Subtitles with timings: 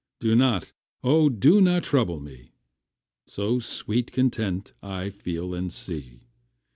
[0.19, 0.73] Do not,
[1.03, 2.53] O do not trouble me,
[3.27, 6.21] So sweet content I feel and see.